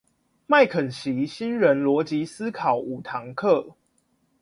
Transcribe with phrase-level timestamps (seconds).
[0.47, 3.75] 麥肯錫新人邏輯思考五堂課